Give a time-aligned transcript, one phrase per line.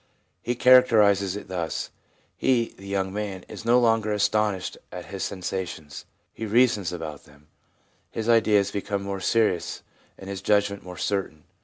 [0.41, 1.91] He characterises it thus:'
[2.35, 7.45] He (the young man) is no longer astonished at his sensations; he reasons about them.
[8.09, 9.83] His ideas become more serious
[10.17, 11.43] and his judgment more certain.